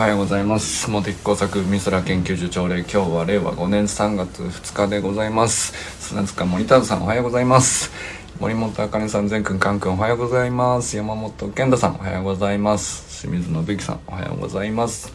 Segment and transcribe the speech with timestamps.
[0.00, 0.90] はようございます。
[0.90, 5.74] 茂木工作美空研究所朝礼今日は令和5年3月2日でございます。
[6.00, 7.90] 砂塚森田さんおはようございます。
[8.38, 10.96] 森本あかねさん全くんかんくんおはようございます。
[10.96, 13.20] 山本健太さんおはようございます。
[13.20, 15.12] 清水信之さんおはようございます。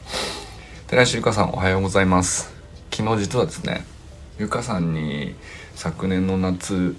[0.86, 2.54] 寺石ゆかさんおはようございます。
[2.94, 3.88] 昨日実はですね
[4.38, 5.34] ゆかさんに
[5.74, 6.96] 昨年の夏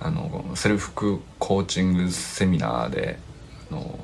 [0.00, 3.20] あのセルフコーチングセミナーで
[3.70, 3.96] あの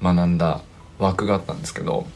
[0.00, 0.60] 学んだ
[0.98, 2.06] 枠があったんですけど、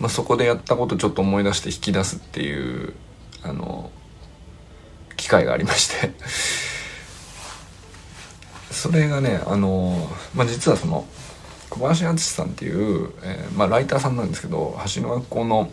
[0.00, 2.94] まあ、そこでやったことちょっと思い出して引き出すっていう
[3.42, 3.90] あの
[5.16, 6.12] 機会がありまして。
[8.70, 11.06] それがねあの、まあ、実はその
[11.70, 15.70] 小林敦さんっていう、えー、まあ、ライターさんなんですけど橋の学校の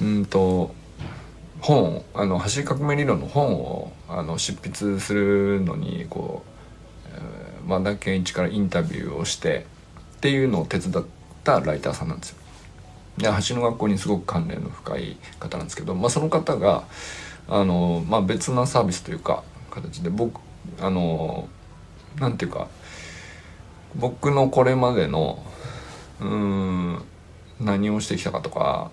[0.00, 0.74] うんと
[1.60, 6.42] 本あの橋革命理論の本をあの執筆するのにこ
[7.06, 9.66] う、えー、和田健一からインタビューをして
[10.16, 11.04] っていうのを手伝っ
[11.48, 12.36] たライターさんなんですよ。
[13.16, 16.84] で橋の学校にすごく関連の深い方なんですけど、まあ、その方が
[17.48, 20.40] あの、まあ、別なサービスというか形で僕
[20.80, 21.48] あの
[22.20, 22.68] なんていうか
[23.96, 25.42] 僕のこれまでの
[26.20, 27.02] うん
[27.60, 28.92] 何をしてきたかとか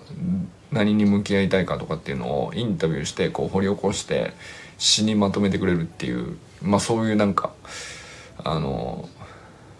[0.72, 4.34] 何に向き合いたいかとかっていうのをインタビューしてこう掘り起こして
[4.80, 7.52] 詩にまとめてくれるっていうまあそういうなんか
[8.44, 9.08] あの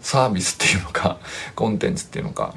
[0.00, 1.18] サービスっていうのか
[1.54, 2.54] コンテンツっていうのか。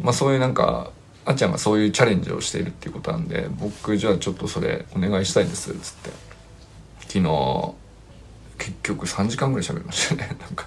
[0.00, 0.90] まあそういうなんか
[1.26, 6.30] あっちゃんがそういうチャレンジをしているっていうことなんで僕じゃあちょっとそれお願いしたいんですっつって。
[7.10, 7.74] 昨日
[8.56, 10.66] 結局3時間ぐらい喋りましたね なんか。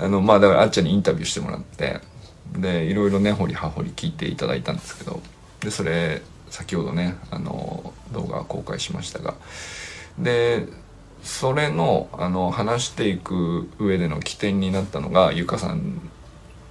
[0.00, 2.00] あのまあだからあっちゃんにインタビューしてもらって
[2.56, 5.20] でいろいろね掘り葉掘り聞いていただいたんですけど
[5.60, 9.34] でそれ先ほどねあの動画公開しましたが
[10.18, 10.66] で
[11.24, 16.10] それのあの話していく上での起点になったのがゆかさん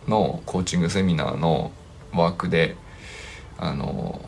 [0.08, 1.72] のコーチングセミナーの
[2.14, 2.76] ワークで
[3.58, 4.24] あの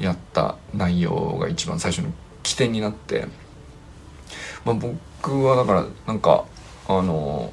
[0.00, 3.26] やった内容が一番最初の起点になって、
[4.64, 6.44] まあ、僕はだからなんか
[6.88, 7.52] あの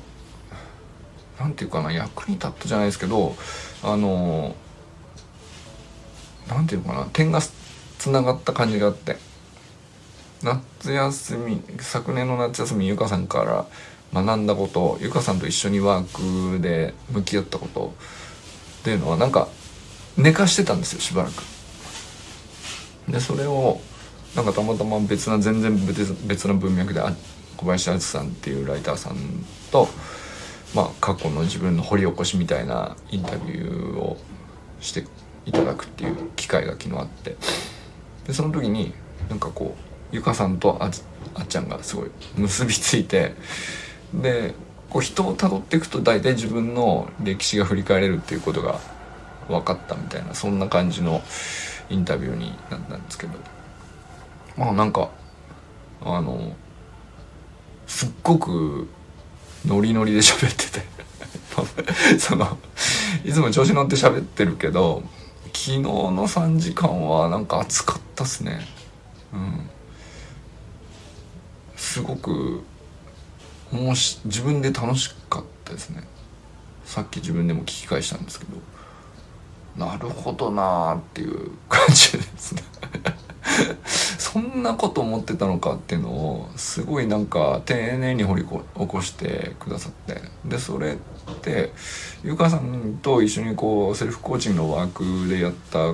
[1.39, 3.35] なんていうかな役に立ったじゃないですけど
[3.84, 4.55] あの
[6.49, 9.36] なんていうかな点がつながった感じがあって。
[10.43, 13.65] 夏休み昨年の夏休みゆかさんから
[14.13, 17.93] 学んだことゆかさんと一緒にワークで向き合ったこと
[18.81, 19.47] っていうのはなんか
[20.15, 21.43] 寝かしてたんですよしばらく。
[23.07, 23.79] でそれを
[24.35, 25.75] なんかたまたま別な全然
[26.27, 27.01] 別な文脈で
[27.55, 29.15] 小林敦さんっていうライターさん
[29.71, 29.87] と、
[30.75, 34.17] まあ、過去の自分の掘り起こしみたいなインタビューを
[34.79, 35.05] して
[35.45, 37.35] いただくっていう機会が昨日あって
[38.27, 38.93] でその時に
[39.29, 40.90] なんかこうゆかさんとあ
[41.35, 43.34] あっちゃんがすごい結びついて
[44.13, 44.53] で
[44.90, 48.79] こう人をたどっていくと大体自分の歴史が振り返れるっていうことが
[49.47, 51.22] 分かったみたいなそんな感じの
[51.90, 53.34] インタビューになったんですけど。
[54.57, 55.09] まあなんか
[56.01, 56.53] あの
[57.85, 58.90] すっごく
[59.66, 60.97] ノリノリで喋ってて。
[62.19, 62.57] その
[63.25, 65.01] いつも調子乗って喋ってるけど
[65.46, 68.59] 昨日の3時間はなんか暑かったっすね。
[69.34, 69.66] うん。
[71.87, 72.63] すごく
[73.71, 76.03] もし自分で楽しかったですね。
[76.83, 79.85] さっき自分でも聞き返したんですけど。
[79.85, 82.63] なるほどなーっていう感じですね。
[84.19, 88.49] そんなこと思ってたのかっていうのをすごいなんか丁寧に掘り起
[88.85, 90.21] こしてくださって。
[90.43, 91.71] でそれって
[92.21, 95.93] ゆかさんと一緒にこうセルフコーチングのワークでやった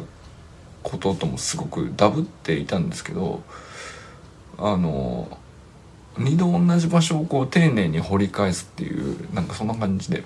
[0.82, 3.44] ことともすごくダブっていたんですけど
[4.58, 5.38] あの
[6.18, 10.24] 二度同じ場所をこう丁寧に掘り返すっていうなんかそんな感じで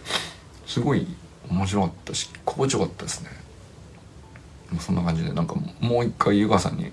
[0.66, 1.08] すごい
[1.50, 3.30] 面白かったし心地よかったですね。
[4.82, 6.92] そんな感じでなんかもう一回ゆかさんに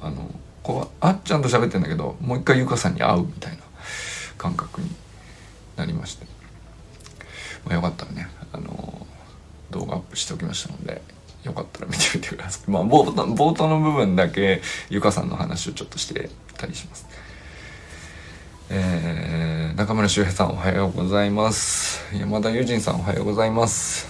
[0.00, 0.28] あの
[0.64, 3.58] こうあっちゃんと喋ってんだけどもう一回ゆかさんに会うみたいな
[4.36, 4.90] 感覚に
[5.76, 6.26] なりまして、
[7.64, 9.06] まあ、よかったらねあの
[9.70, 11.00] 動画アップしておきましたので
[11.44, 12.70] よかったら見てみてください。
[12.70, 14.60] まあ冒頭冒頭の部分だけ
[14.90, 17.06] ゆかさんの話をちょっとしてたりします。
[18.70, 22.04] えー、中村修平さんおはようございます。
[22.14, 24.06] 山田友人さんおはようございます。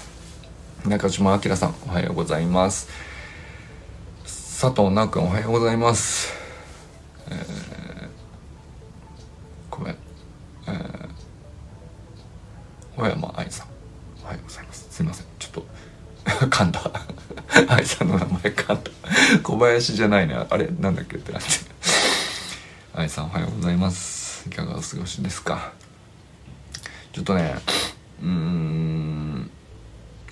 [0.84, 2.88] 中島明さんおはようございます。
[4.24, 6.34] 佐藤直君おはようございます。
[7.30, 8.08] えー、
[9.70, 9.96] ごめん。
[10.66, 11.08] えー、
[12.96, 13.68] 小山愛さん
[14.24, 14.88] おはようございます。
[14.90, 15.26] すいません。
[15.38, 15.66] ちょっと
[16.50, 16.80] 噛んだ。
[17.70, 18.90] 愛さんの名前噛んだ。
[19.44, 20.34] 小林じゃないね。
[20.50, 21.48] あれなんだっけってなって。
[22.92, 24.17] 愛さんおはようございます。
[24.48, 25.72] いかがお過ごしですか？
[27.12, 27.54] ちょっとね
[28.22, 29.50] うん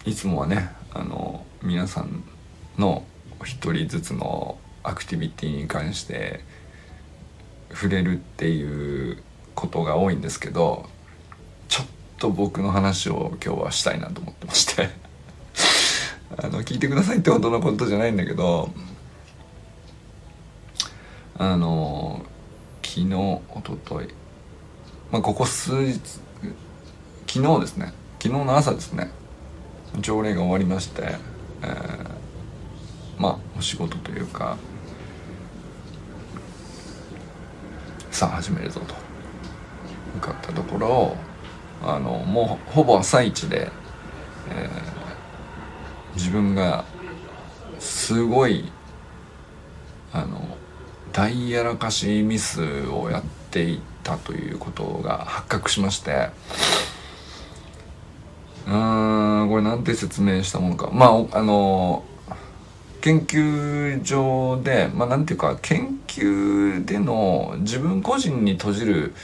[0.07, 2.25] いつもはねあの皆さん
[2.79, 3.05] の
[3.45, 6.41] 一人ずつのアクティビティに関して
[7.71, 9.23] 触れるっていう
[9.55, 10.89] ことが多いんですけど
[11.69, 11.87] ちょっ
[12.19, 14.89] と僕の話を今日はしたいなと思ってまして。
[16.39, 18.71] あの聞いてくださいってほどのことじゃないんだけど
[21.39, 21.96] あの
[22.97, 24.09] 昨日おととい
[25.13, 26.01] まあここ数日
[27.27, 27.93] 昨日ですね。
[28.19, 29.11] 昨日の朝ですね。
[30.01, 31.03] 条例が終わりまして、
[31.63, 32.09] えー、
[33.19, 34.57] まあお仕事というか
[38.11, 38.95] さあ始めるぞと。
[40.15, 41.17] 向かったところ
[41.83, 43.71] あのもうほぼ朝一で、
[44.49, 46.87] えー、自分が
[47.79, 48.73] すごい
[50.15, 50.46] あの
[51.17, 56.29] 大やらかしミスをやっていたということが発覚しまして。
[58.67, 60.91] うーんこれなんて説明したものか。
[60.93, 62.05] まああの
[63.01, 69.15] 研究所でまあなんていうか研究での自分個人に閉じる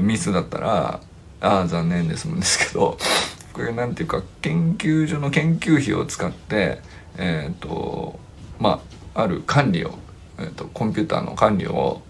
[0.00, 1.00] ミスだったら
[1.42, 2.96] ああ残念ですもんですけど。
[3.52, 6.80] これなんていうか研究所の研究費を使って
[7.18, 8.18] えっ、ー、と
[8.58, 8.80] ま
[9.14, 9.98] あある管理を、
[10.40, 12.02] えーと、コンピューターの管理を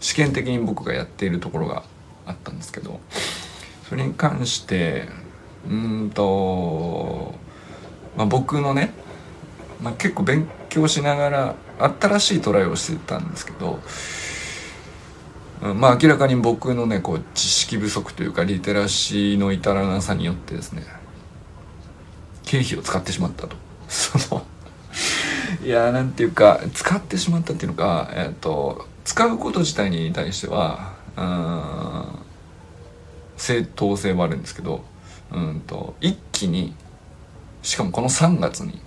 [0.00, 1.84] 試験的に僕がやっているところが
[2.26, 3.00] あったんですけど
[3.88, 5.08] それに関して
[5.68, 7.34] うんと、
[8.16, 8.92] まあ、僕のね、
[9.82, 11.54] まあ、結構勉強しながら
[12.00, 13.80] 新しいトライをしてたんですけど
[15.74, 20.82] まあ明らかに僕のねこう知識不足というかリテラシーの至らなさによってですね
[22.42, 23.56] 経費を使ってしまったと。
[23.88, 24.46] その
[25.64, 32.22] いやなんていうか使ってしまったっていうのかえっ、ー、と使うこと自体に対してはうん
[33.36, 34.84] 正当性はあるんですけど
[35.32, 36.74] うんと一気に
[37.62, 38.80] しかもこの3月に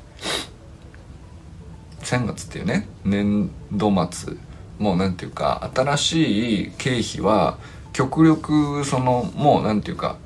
[2.02, 4.34] 3月っていうね年度末
[4.80, 7.58] もうなんていうか新しい経費は
[7.94, 10.18] 極力そのもうなんていうか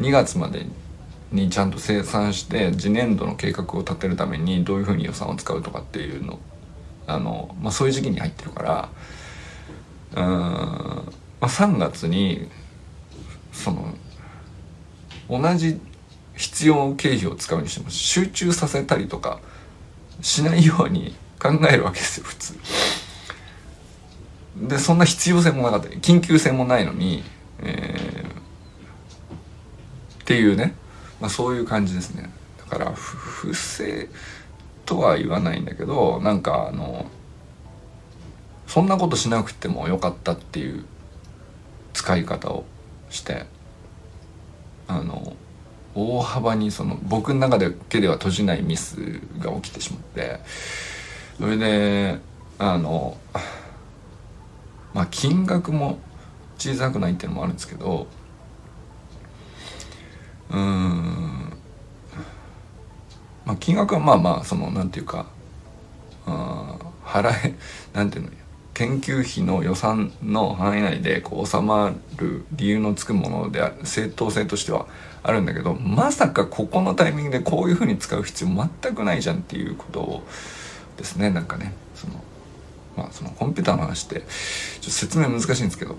[0.00, 0.66] 2月まで
[1.32, 6.38] にちゃんと生産して次年度の計画を立てるためにどういうふうに予算を使うとかっていうの
[7.06, 8.88] あの、まあ、そういう時期に入ってるから
[10.12, 11.06] うん、ま
[11.42, 12.48] あ、3月に
[13.52, 13.94] その
[15.28, 15.80] 同じ
[16.36, 19.40] 必要経費を使うにしても集中させたりとか
[20.20, 22.54] しないように考えるわけですよ普通。
[24.56, 27.22] でそんな必要性もなかった緊急性もないのに、
[27.60, 30.74] えー、っていうね、
[31.20, 32.30] まあ、そういう感じですね。
[32.58, 34.08] だから不正
[34.86, 37.06] とは言わないんだけどなんかあの
[38.66, 40.84] そんなことしなくてもよかったっていう
[41.92, 42.64] 使い方を
[43.08, 43.46] して
[44.86, 45.36] あの
[45.94, 50.40] 大幅にその僕の中だけでは閉じないミスが起きてしまって
[51.38, 52.18] それで
[52.58, 53.16] あの
[54.94, 55.98] まあ金額も
[56.58, 58.06] 小さくないっていうのもあるんですけど
[60.50, 61.52] うん。
[63.44, 65.26] まあ金額はまあまあそのなんていうか
[66.26, 67.54] あ払え
[67.92, 68.30] なんていうの
[68.74, 74.86] 研究費の予算の範囲内でこう収まる理由のつくものである正当性としては
[75.22, 80.26] あるんだけどまさかここのタイミングでこういうふうに使う必要全くないじゃんっていうことを
[80.96, 81.30] ですね。
[81.30, 82.14] なんかねその
[82.96, 84.24] まあそのコンピューターの話ってちょっ
[84.84, 85.96] と説明難しいんですけど。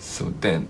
[0.00, 0.60] そうで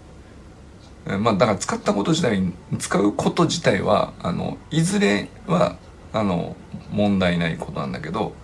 [1.06, 2.42] まあだから使ったこと自体
[2.78, 5.76] 使うこと自体はあのいずれは
[6.12, 6.56] あの
[6.90, 8.34] 問題ないことなんだけど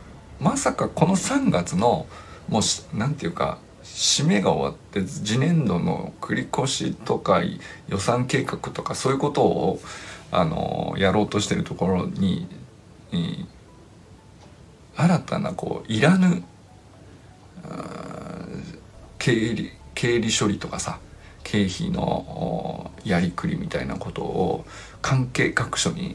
[0.40, 2.06] まさかこの3月の
[2.48, 7.42] もうなんていうか締めが終わって次年度の繰り越しとか
[7.88, 9.80] 予算計画とかそういうことを
[10.30, 12.46] あのやろうとしてるところに、
[14.94, 16.42] 新たなこういらぬ
[19.18, 20.98] 経理経理処理とかさ
[21.50, 24.66] 経費のやりくりみたいなことを
[25.00, 26.14] 関係各所に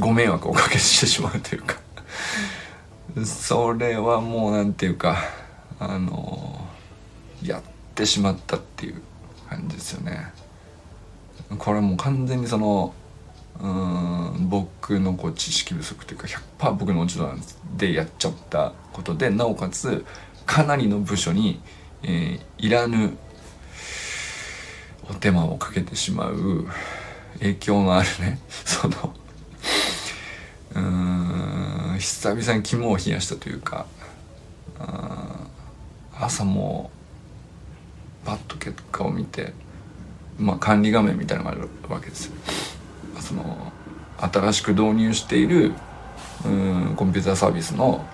[0.00, 1.76] ご迷惑をおかけしてしまうというか
[3.24, 5.18] それはもうなんていうか
[5.78, 6.66] あの
[7.40, 7.62] やっ
[7.94, 9.00] てしまったっていう
[9.48, 10.32] 感じですよね。
[11.56, 12.92] これもう完全にその
[13.60, 16.26] うん僕のこう知識不足というか
[16.58, 17.40] 100%僕の落ち度なん
[17.76, 20.04] でやっちゃったことでなおかつ
[20.46, 21.60] かなりの部署に、
[22.02, 23.16] えー、いらぬ
[25.08, 26.66] お手間をかけてしまう
[27.38, 29.14] 影響のあるね その
[30.74, 30.80] うー
[31.94, 33.86] ん久々に肝を冷やしたというか
[36.18, 36.90] 朝も
[38.24, 39.54] パッと結果を見て
[40.38, 42.32] まあ、管理画面みたいなのがあるわけですよ。
[43.20, 43.72] その
[44.18, 45.72] 新しく導入している
[46.44, 48.04] うんコンピューターサービスの、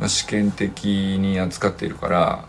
[0.00, 0.84] ま、試験的
[1.20, 2.44] に扱っているから、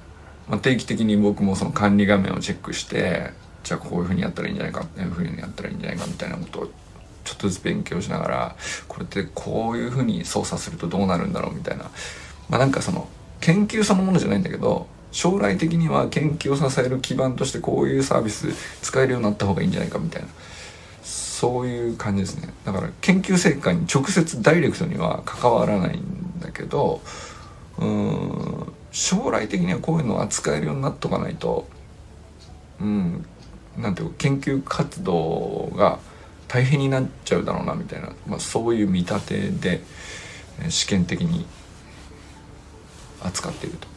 [0.47, 3.31] まあ、定期的に僕もその管理画面をチェックして
[3.63, 6.65] じゃあこういうふうにやったらいいんじゃないかこういうふうにやったらいいんじゃないかみたいなことを
[7.23, 8.55] ちょっとずつ勉強しながら
[8.87, 11.85] これってこういうふうに操作するとどうなるんだろうみたいな。
[12.49, 13.07] まあなんかその
[13.39, 18.49] 研究そのものじゃないんだけど将来的には研究を支える基盤としてこういうサービス
[18.81, 20.27] 使えるようになった方がいいんじゃないかみたいな。
[21.03, 22.53] そういう感じですね。
[22.65, 27.01] だから研究成果に直接ダイレクトには関わらないんだけど
[27.79, 31.67] うん将来的にはこういうのを扱えるようになっとかないと
[32.79, 33.25] うん
[33.77, 35.99] なんていうか研究活動が
[36.47, 39.81] 大変になっちゃうだろうなみたいな、まあ、そういう見立てで
[40.69, 41.45] 試験的に
[43.23, 43.87] 扱っていると。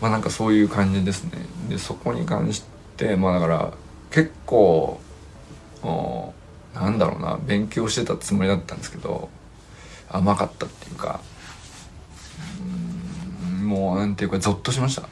[0.00, 1.32] まあなんかそういう感じですね。
[1.68, 2.64] でそこに関し
[2.96, 3.72] てまあだから
[4.10, 5.00] 結構
[6.74, 9.28] なんだろうな勉強してたつもりだったんですけど
[10.08, 11.20] 甘かったっていうか
[13.68, 15.06] もうなんていうかゾッとしました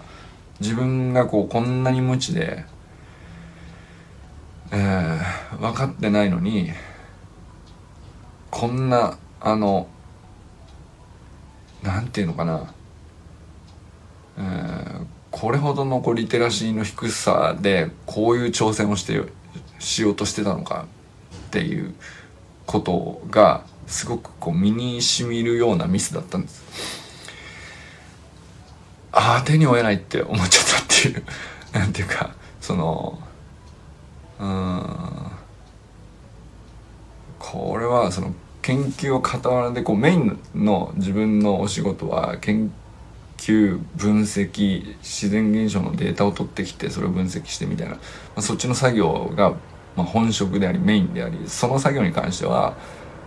[0.61, 2.65] 自分がこうこんなに無知で、
[4.73, 6.71] えー、分かってないのに
[8.51, 9.89] こんなあの
[11.83, 12.73] なんていうのかな、
[14.39, 19.21] えー、これほどのこうリテラシーの低さでこういう挑戦をして
[19.79, 20.87] しようとしてたのか
[21.49, 21.95] っていう
[22.65, 27.06] ことがすごくこう身にしみるようなミスだったんです。
[29.19, 31.23] ああ手に負えないって思っちゃったっていう。
[31.73, 32.31] なんていうか
[32.61, 33.19] その
[34.39, 35.33] うん。
[37.39, 42.71] これはその研究を傍らでこうメインの自分のお仕事は研
[43.39, 48.01] 究分析自然現象のデータを取ってきてそれを分析してみたいな、ま
[48.37, 49.51] あ、そっちの作業が、
[49.97, 52.77] まあ、本職でありメインでありその作業に関しては、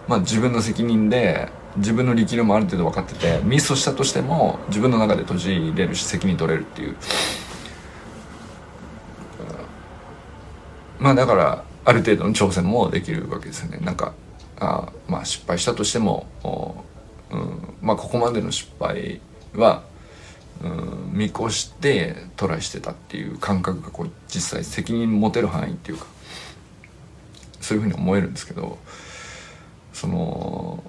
[0.08, 6.96] まあ、自分の責任で自分の力量もある程度分かっててミスをしたとしても自分の中で閉じれるし責任取れるっていう。
[11.00, 13.80] まあだからある程度の挑戦もできるわけですよね。
[13.80, 14.14] なんか
[14.60, 16.28] あまあ失敗したとしても、
[17.32, 19.22] うん、まあここまでの失敗
[19.56, 19.84] は、
[20.62, 26.06] うん、見越してトライしてたっていう感覚がこう実際責任持てる範囲っていうか
[27.62, 28.78] そういうふうに思えるんですけど
[29.94, 30.84] その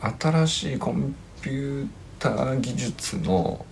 [0.00, 1.88] 新しいコンピュー
[2.18, 3.64] ター技術の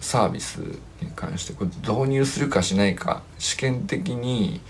[0.00, 0.58] サービス
[1.00, 4.60] に関してこれ導入するかしないか試験的に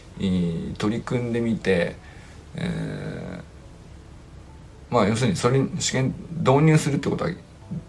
[0.78, 1.96] 取り組んでみて、
[2.54, 7.30] えー、まあ要するにそれに試験導入するってことは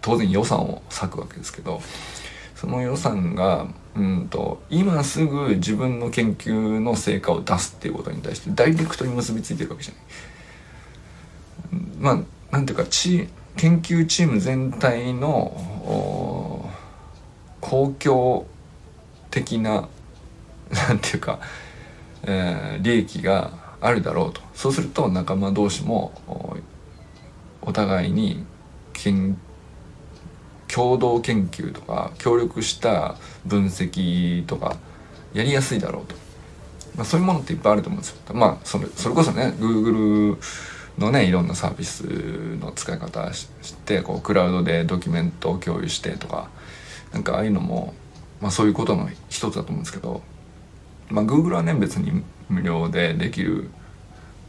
[0.00, 1.80] 当然予算を割くわけですけど
[2.54, 9.94] その予算がうんと今すぐ自分の研究の成果を出すっていうことに対してダイレクトに結びついてるわけじゃ
[11.76, 11.82] ない。
[11.98, 16.70] まあなんていうかチ研究チーム全体の
[17.60, 18.46] 公共
[19.28, 19.88] 的な
[20.70, 21.40] なんていうか、
[22.22, 26.62] えー、利益があるだろうとそうすると仲間同士も
[27.60, 28.44] お互いに
[28.92, 29.36] 研
[30.72, 34.76] 共同研究とか協力した分析とか
[35.32, 36.14] やりやすいだろうと、
[36.94, 38.16] まあ、そういうものっていっぱいあると思うんですよ。
[38.32, 40.38] まあそれそれこそね Google
[40.98, 42.02] のねいろんなサービス
[42.60, 43.48] の使い方し
[43.84, 46.48] てこうクラウドでドキュメントを共有してとか
[47.12, 47.94] なんかああいうのも、
[48.40, 50.22] まあ、そういうことの一つだと思うんですけど、
[51.10, 53.70] まあ、Google はね別に無料でできる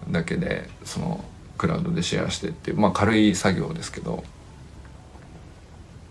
[0.10, 1.24] だけでその
[1.58, 4.24] クラウドでシェアしてっていう、まあ、軽い作業ですけど、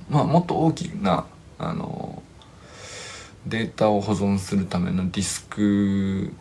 [0.09, 1.27] まあ、もっと大きな
[1.59, 2.23] あの
[3.47, 6.33] データを保存するためのディスク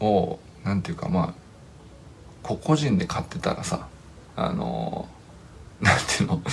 [0.00, 1.49] をなんていうかまあ
[2.42, 3.86] 個々人で買ってたらさ
[4.36, 5.08] あの
[5.80, 6.42] なんていうの？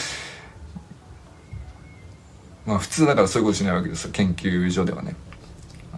[2.66, 4.12] まあ普通だからそういうことしないわけですよ。
[4.12, 5.16] 研究所ではね。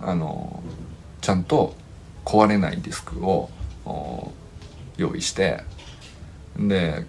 [0.01, 0.63] あの
[1.22, 1.75] ちゃんと
[2.24, 3.50] 壊れないディスクを
[4.98, 5.63] 用意して。
[6.58, 7.05] で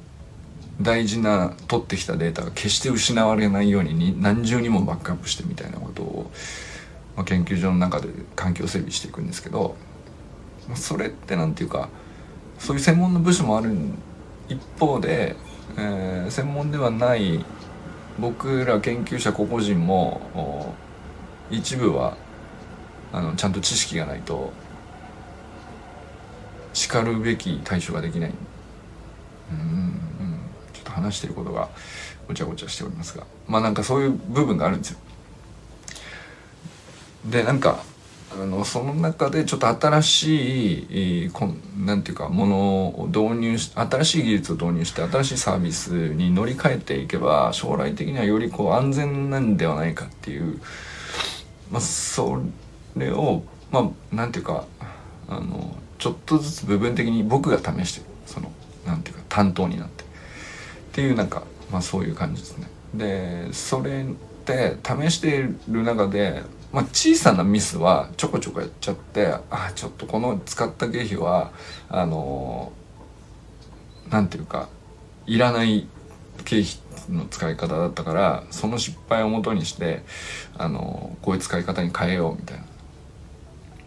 [0.80, 6.30] 大事な取ってきたデータが決して失われないように何重にもバックアップしてみたいなことを、
[7.16, 9.76] まあ、研究所の中で環境整備していくんですけど
[10.68, 11.90] まあそれって何て言うか
[12.60, 13.74] そういう専門の部署もある
[14.48, 15.34] 一方で、
[15.76, 17.44] えー、専門ではない
[18.18, 20.74] 僕ら研究者個々人も
[21.50, 22.16] 一部は
[23.12, 24.52] あのちゃんと知識がないと
[26.72, 28.32] 叱るべき対処ができない。
[29.50, 30.00] うん、
[30.72, 31.68] ちょっと話してることが
[32.28, 33.26] ごちゃごちゃしておりますが。
[33.48, 34.98] まあなんかそういう部分があるんですよ。
[37.26, 37.82] でなんか
[38.36, 50.60] のその中でちょっと新しい、こんなんていうかものを導入し新しい技術を導入して新しいサービスに乗り換えていけば将来的にはよりこう安全なんではないかっていう、
[51.70, 52.40] まあ、そ
[52.96, 54.64] れをまあなんていうか
[55.28, 58.52] あのちょっとずつ部分的に僕が試してるその
[58.86, 60.06] なんていうか担当になってっ
[60.92, 62.68] ていうなんかまあそういう感じですね。
[62.94, 64.06] でそれっ
[64.44, 71.50] て試している中でまあ、小さなミスはちょこちょこやっちゃってああちょっとこの使った経費は
[71.88, 72.72] あの
[74.08, 74.68] なんていうか
[75.26, 75.88] いらない
[76.44, 76.66] 経費
[77.08, 80.02] の使い方だったからその失敗をもとにして
[80.56, 82.64] あのこういう使い方に変えようみたいな。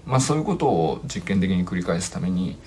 [0.06, 2.58] まあそういうことを実験的に繰り返すために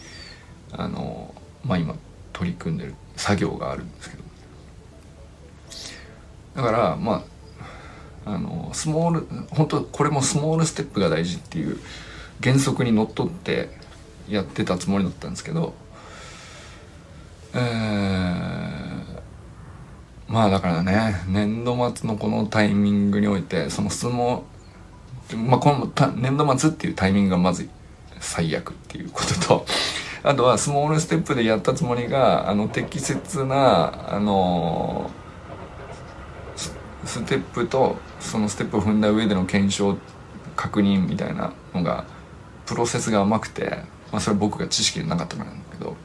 [0.72, 1.94] あのまあ今
[2.32, 4.22] 取り組んでる作業があるんですけど。
[6.56, 7.22] だからまあ
[8.26, 11.78] あのスモール本当これもスモールステップが大事っていう
[12.42, 13.70] 原則にのっとって
[14.28, 15.74] やってたつもりだったんですけど
[17.54, 17.62] えー、
[20.28, 24.42] まあだからね年度末のこのタイミングにおいてその相撲
[25.36, 27.68] まあこの年度末っていうタイミングがまず
[28.20, 29.66] 最悪っていうことと
[30.24, 35.10] あとはスモールステップでやったつもりがあの適切なあの
[37.06, 39.96] ステップとそのステップを踏んだ上での検証
[40.56, 42.04] 確認みたいなのが
[42.66, 43.82] プロセスが甘くて、
[44.12, 45.96] まあ、それ僕が知識でなかったからなんだけど。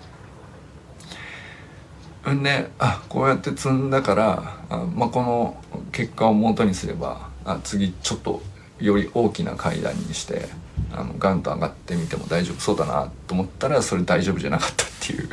[2.29, 5.57] んであこうやって積んだからあ、まあ、この
[5.91, 8.43] 結果をもとにすればあ次ちょっと
[8.79, 10.47] より大きな階段にして
[10.91, 15.29] あのガンと上がってみても大丈夫そうだなと思ったらそれ大丈夫じゃなかったっていう。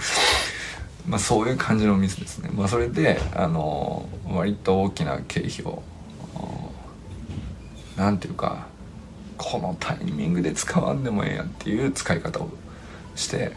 [1.09, 2.51] まあそういう感じのミスですね。
[2.53, 5.83] まあ、それであの割と大きな経費を
[7.97, 8.67] 何ていうか
[9.37, 12.51] このタイミングで使わんでもええやんっていう使い方を
[13.15, 13.53] して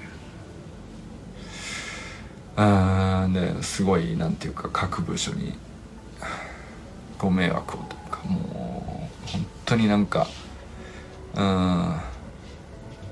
[2.55, 5.53] あですごい何ていうか各部署に
[7.17, 10.27] ご迷惑をというかもう本当になんか
[11.35, 11.95] うん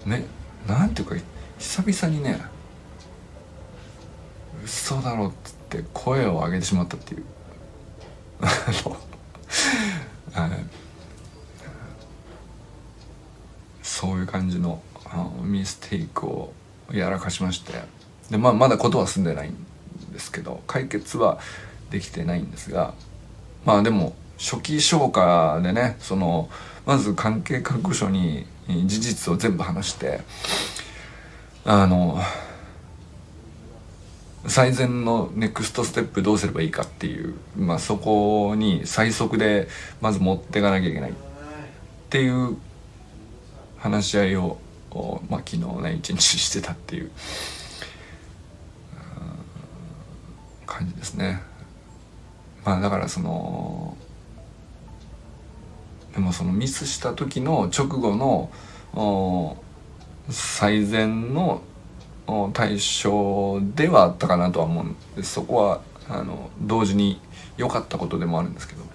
[0.05, 0.25] ね
[0.67, 1.15] なんていうか
[1.57, 2.41] 久々にね
[4.69, 7.25] 嘘だろっつって声を上げてしまったっていう。
[10.33, 10.55] あの
[13.81, 14.81] そういう感じの
[15.41, 16.53] ミステイクを
[16.91, 17.73] やらかしまして。
[18.29, 19.55] で、まあ、まだことは済んでないん
[20.13, 21.39] ですけど解決は
[21.89, 22.93] できてないんですが
[23.65, 26.47] まあでも初期消化でねその
[26.85, 28.45] まず関係各所に
[28.85, 30.21] 事実を全部話して
[31.65, 32.19] あの
[34.49, 39.67] 最善のネクストステップどうすればいいかっていう、まあ、そこに最速で
[40.01, 41.13] まず持っていかなきゃいけないっ
[42.09, 42.57] ていう
[43.77, 44.57] 話し合いを、
[45.29, 47.11] まあ、昨日ね一日してたっていう
[50.65, 51.41] 感じですね。
[52.65, 53.95] まあだからその
[56.13, 59.57] でもそのミスした時の直後の
[60.29, 61.61] 最善の
[62.53, 67.21] 対象ではあったかなとは思うんでそこはあの同時に
[67.57, 68.89] 良かったことでもあるんですけど。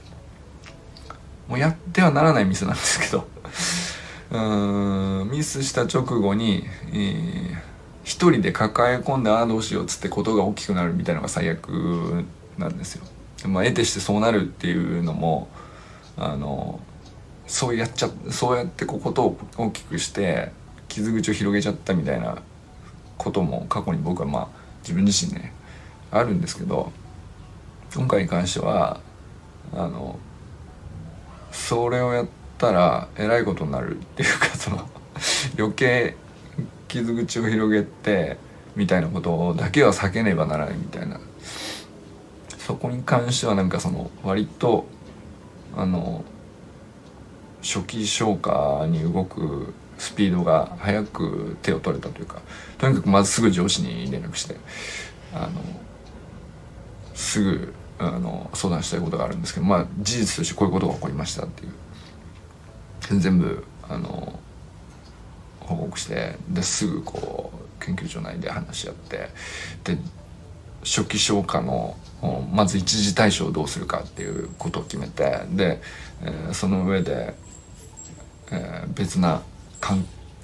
[1.48, 3.26] もうやってはならないミスなんですけど。
[4.32, 7.56] うんミスした直後に、えー、
[8.02, 12.24] 一人で抱え込んでああどうしようっつってことが大きくなるみたいなのが最悪
[12.58, 13.04] なんですよ。
[13.46, 15.48] まあ、得てしてそうなるっていうのも
[16.16, 16.80] あの
[17.46, 20.50] そうやっちゃそうやってこことを大きくして
[20.88, 22.38] 傷口を広げちゃったみたいな
[23.24, 24.48] ことも過去に僕はまあ
[24.82, 25.52] 自分自身ね
[26.10, 26.92] あるんですけど
[27.94, 29.00] 今回に関しては
[29.72, 30.18] あの
[31.50, 32.26] それをやっ
[32.58, 34.88] たらえらいことになるっていうかその
[35.58, 36.16] 余計
[36.88, 38.36] 傷口を広げて
[38.76, 41.18] みたいなことだけは避けねばならないみたいな。
[42.58, 44.86] そこに関してはなんかその割と
[45.76, 46.24] あの
[47.62, 52.42] 初期消化に動くスピードが速く手を取れたというか
[52.78, 54.56] とにかくまずすぐ上司に連絡して
[55.32, 55.60] あの
[57.14, 61.72] すぐあの相談したいことがあるんですけどまあ事実としてこういうことが起こりましたっていう。
[63.10, 64.38] 全部あの
[65.60, 69.28] 報告してですぐこう研究所内で話し合って
[69.84, 69.98] で
[70.82, 71.96] 初期消火の
[72.52, 75.80] まず一時対処をどうするかっていうことを決めてで、
[76.22, 77.34] えー、その上で、
[78.50, 79.42] えー、別な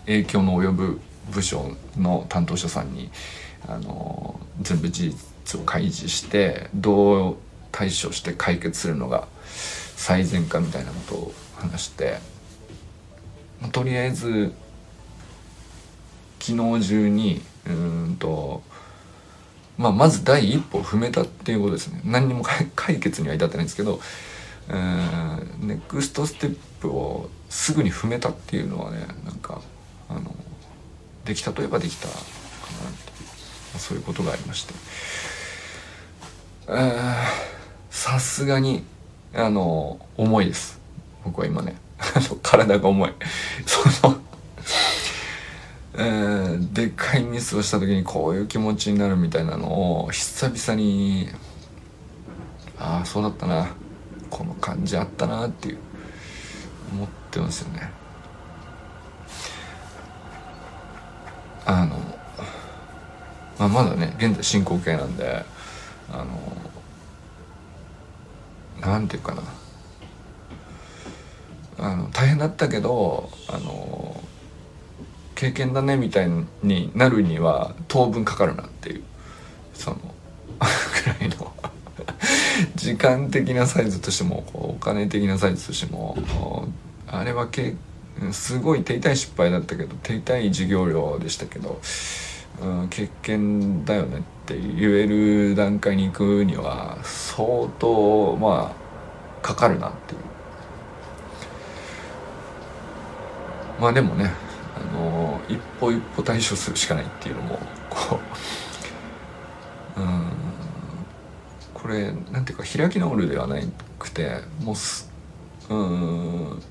[0.06, 1.00] 影響の及ぶ
[1.30, 3.10] 部署の担当者さんに
[3.68, 7.36] あの全部事実を開示してどう
[7.72, 9.28] 対処して解決するのが
[9.96, 12.18] 最善かみたいなことを話して
[13.60, 14.52] まとりあえず
[16.40, 18.62] 昨日中にうんと、
[19.76, 22.00] まあ、まず第一歩を踏めたっていうことですね。
[22.04, 22.42] 何にも
[22.74, 24.00] 解決には至ってないんですけど
[24.70, 25.68] うん。
[25.68, 29.60] ネクストステップをすぐに踏めたっていうのはねなんか
[30.08, 30.34] あの
[31.24, 33.26] できたといえばできたかなってい
[33.76, 34.74] う、そういうことがありまして。
[37.90, 38.84] さすがに
[39.34, 40.80] あの重いです。
[41.24, 41.76] 僕は今ね。
[42.42, 43.12] 体が重い。
[43.66, 44.20] その
[45.94, 51.28] えー、でっかいミスをした時にこういう気持ちになるみたいなのを久々に
[52.78, 53.68] ああそうだったな。
[54.30, 55.78] この感じあったなっていう
[56.92, 57.90] 思ってますよね。
[61.66, 61.96] あの、
[63.58, 65.44] まあ、まだね現在進行形なんで
[66.10, 66.26] あの
[68.80, 69.42] なんていうかな。
[71.82, 74.22] あの大変だったけどあの
[75.34, 76.30] 経験だねみたい
[76.62, 79.02] になるには当分かかるなっていう
[79.72, 79.96] その
[80.60, 81.49] ぐらいの
[82.80, 86.16] 時間的なサイズとしてもお金的なサイズとしても
[87.06, 87.74] あれはけ
[88.32, 91.78] すごい手痛い失敗だったけど手痛い授業料でしたけど、
[92.62, 100.20] うん、経験だよねって言える段階に行くには相当まあかかるなっていう。
[103.78, 104.30] まあでもね
[104.74, 107.58] あの一歩一歩対処するしかないっていうのも
[107.90, 108.18] こ
[109.96, 110.39] ううん
[111.80, 113.56] これなんていうか開き直るではな
[113.98, 115.10] くてもうす
[115.70, 116.62] うん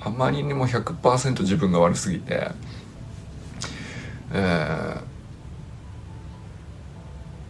[0.00, 2.50] あまりにも100%自分が悪すぎて、
[4.32, 5.02] えー、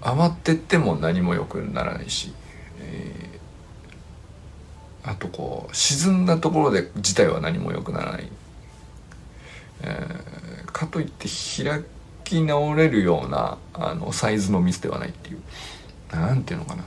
[0.03, 2.35] 余ってっても何も良くならないし、
[2.81, 8.29] えー、あとこう沈んだところで自体は何も良くならない、
[9.83, 12.00] えー、かといって開き
[12.43, 15.43] 直れるようなあのサイズのミスではないっていう。
[16.13, 16.85] なんていうのかな、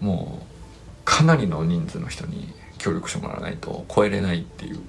[0.00, 0.46] うん、もう
[1.04, 4.80] かなりの人数の人に協力してもらわないと超えれないっていう。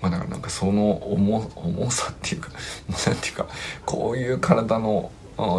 [0.00, 2.50] まあだからなんかその重重さっていうか
[3.04, 3.48] 何ていうか
[3.84, 5.10] こういう体の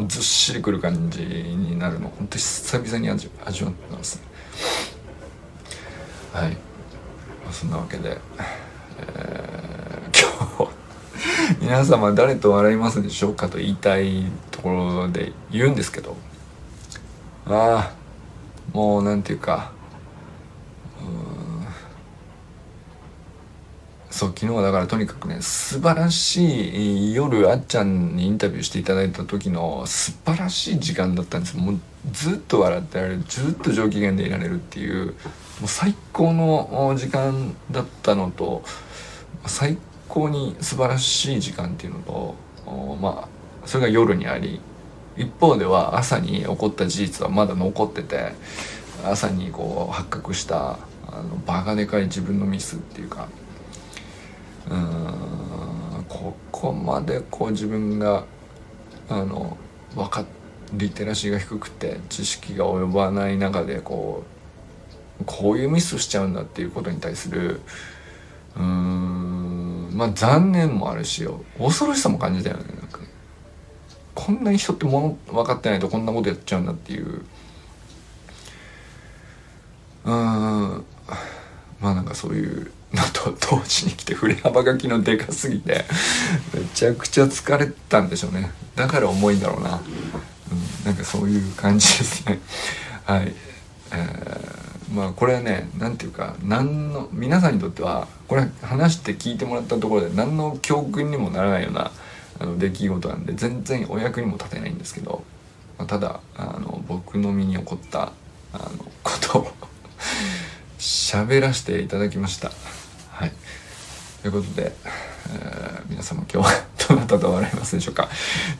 [0.07, 4.21] ずっしりくる感じになるの本当に久々に味味わってますね。
[6.31, 6.57] はい、ま
[7.49, 8.17] あ、そんなわけで、
[8.99, 16.15] えー、今日皆様誰と笑いますでしょうかと言いたいところで言うんですけど。
[17.47, 19.71] ああもうなんていうか
[24.11, 31.55] そう昨日はだからとにかくね素晴らしい夜あっちゃんにインタビューしていただいた時の素晴らしい時間だったんです。
[31.57, 31.79] もう
[32.11, 35.11] ずっと笑ってられるずっと上機嫌でいられるっていうも
[35.65, 38.63] う最高の時間だったのと
[39.45, 42.35] 最高に素晴らしい時間っていうのと
[43.01, 44.61] まあそれが夜にあり
[45.17, 48.31] 一方では朝に起こった事実はまだ残ってて
[49.03, 53.27] 朝にこう発覚したあのバカでかい自分のミスっていうか
[54.69, 58.25] うんここまでこう自分が
[59.09, 59.57] あの
[59.95, 60.25] 分かっ
[60.73, 64.23] リテラシーが低くて知識が及ばない中でこ
[65.21, 67.61] うこういうミスしちゃうんだっていうことに対する
[68.55, 71.27] うんまあ残念もあるし
[71.57, 72.99] 恐ろしさも感じたよねなんか。
[74.15, 77.21] こんなに人ってもの分かってないとこんなことやっちゃうんだっていう。
[80.05, 80.13] うん
[81.79, 85.85] まあなんかそういうのと同時に来て振れ幅が昨日でかすぎて
[86.53, 88.51] めちゃくちゃ疲れたんでしょうね。
[88.75, 89.79] だから重いんだろうな、
[90.51, 92.39] うん、なんかそういう感じですね。
[93.05, 93.33] はい、
[93.91, 101.91] えー、まあこれはね何ていうか何の皆さんにとってはこれ話して聞いてもらったところで何の教訓にもならないような
[102.39, 105.23] あの出来事なんで全然お役にも立てないんですけど、
[105.77, 108.11] まあ、ただあの僕の身に起こった
[108.53, 108.69] あの
[109.03, 109.51] ことを
[110.77, 112.51] 喋らせていただきました。
[113.11, 113.33] はい、
[114.21, 114.71] ということで、
[115.33, 118.09] えー、皆様今日はどなたと笑いますでしょうか。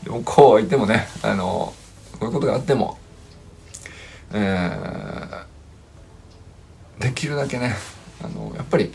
[0.04, 1.74] でもこう言ってもねあの
[2.20, 3.00] こういうことがあっても、
[4.32, 7.76] えー、できるだけね
[8.24, 8.94] あのやっぱり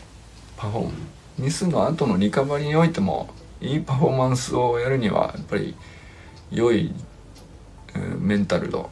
[0.55, 0.91] パフォー
[1.37, 5.75] ミスの後のリカバリーにおいてもいいパフォーマンスをやるにはやっぱり
[6.51, 6.93] 良い、
[7.93, 8.89] えー、メンタルの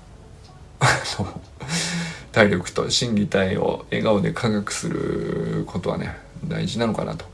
[2.34, 7.25] 体力と心技体を笑顔で科学することはね大事なのかなと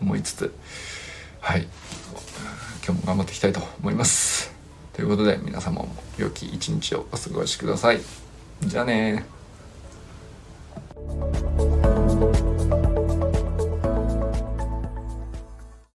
[0.00, 0.54] 思いつつ
[1.40, 1.66] はい
[2.86, 4.54] 今日も頑張っていきたいと思います。
[4.92, 8.00] ということで皆様も良き一日をお過ごしください。
[8.62, 9.26] じゃあね